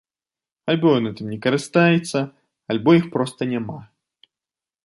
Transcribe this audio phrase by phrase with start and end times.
[0.73, 2.19] Альбо ён гэтым не карыстаецца,
[2.75, 3.79] альбо іх проста няма.